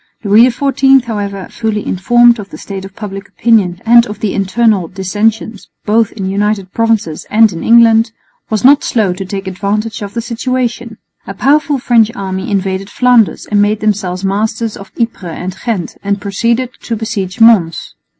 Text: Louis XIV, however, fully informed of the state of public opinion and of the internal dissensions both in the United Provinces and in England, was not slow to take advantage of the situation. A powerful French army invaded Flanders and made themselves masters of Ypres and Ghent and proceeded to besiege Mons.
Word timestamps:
Louis 0.23 0.47
XIV, 0.49 1.03
however, 1.03 1.47
fully 1.51 1.85
informed 1.85 2.39
of 2.39 2.49
the 2.49 2.57
state 2.57 2.85
of 2.85 2.95
public 2.95 3.27
opinion 3.29 3.79
and 3.85 4.07
of 4.07 4.19
the 4.19 4.33
internal 4.33 4.87
dissensions 4.87 5.69
both 5.85 6.11
in 6.13 6.23
the 6.23 6.31
United 6.31 6.73
Provinces 6.73 7.27
and 7.29 7.53
in 7.53 7.63
England, 7.63 8.11
was 8.49 8.65
not 8.65 8.83
slow 8.83 9.13
to 9.13 9.23
take 9.23 9.45
advantage 9.45 10.01
of 10.01 10.15
the 10.15 10.21
situation. 10.23 10.97
A 11.27 11.35
powerful 11.35 11.77
French 11.77 12.09
army 12.15 12.49
invaded 12.49 12.89
Flanders 12.89 13.45
and 13.45 13.61
made 13.61 13.79
themselves 13.79 14.25
masters 14.25 14.75
of 14.75 14.91
Ypres 14.99 15.37
and 15.37 15.55
Ghent 15.67 15.97
and 16.03 16.19
proceeded 16.19 16.71
to 16.81 16.95
besiege 16.95 17.39
Mons. 17.39 17.93